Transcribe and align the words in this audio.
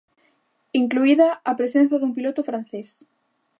Incluída 0.81 1.27
a 1.49 1.51
presenza 1.59 1.95
dun 1.99 2.11
piloto 2.17 2.41
francés. 2.49 2.89